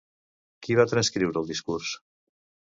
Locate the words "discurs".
1.51-1.93